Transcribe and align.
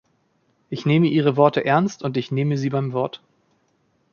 Ich 0.71 0.87
nehme 0.87 1.05
Ihre 1.05 1.37
Worte 1.37 1.63
ernst 1.63 2.01
und 2.01 2.17
ich 2.17 2.31
nehme 2.31 2.57
Sie 2.57 2.71
beim 2.71 2.91
Wort. 2.91 3.21